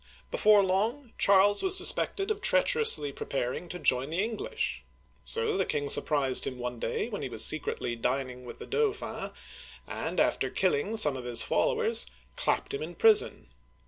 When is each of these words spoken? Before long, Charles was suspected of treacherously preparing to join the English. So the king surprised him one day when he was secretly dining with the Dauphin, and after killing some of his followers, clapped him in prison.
Before 0.31 0.63
long, 0.63 1.13
Charles 1.19 1.61
was 1.61 1.77
suspected 1.77 2.31
of 2.31 2.41
treacherously 2.41 3.11
preparing 3.11 3.69
to 3.69 3.77
join 3.77 4.09
the 4.09 4.23
English. 4.23 4.83
So 5.23 5.57
the 5.57 5.63
king 5.67 5.87
surprised 5.87 6.47
him 6.47 6.57
one 6.57 6.79
day 6.79 7.07
when 7.07 7.21
he 7.21 7.29
was 7.29 7.45
secretly 7.45 7.95
dining 7.95 8.43
with 8.43 8.57
the 8.57 8.65
Dauphin, 8.65 9.29
and 9.85 10.19
after 10.19 10.49
killing 10.49 10.97
some 10.97 11.15
of 11.15 11.25
his 11.25 11.43
followers, 11.43 12.07
clapped 12.35 12.73
him 12.73 12.81
in 12.81 12.95
prison. 12.95 13.49